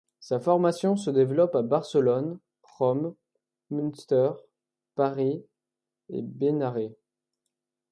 Sa 0.19 0.39
formation 0.39 0.95
se 0.95 1.11
développa 1.11 1.59
à 1.59 1.61
Barcelone, 1.61 2.39
Rome, 2.79 3.13
Münster, 3.69 4.31
Paris 4.95 5.45
et 6.09 6.23
Benarés. 6.23 6.97